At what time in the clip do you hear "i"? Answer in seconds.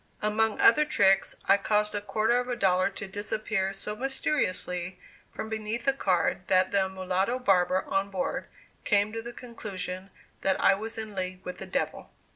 1.45-1.57, 10.59-10.73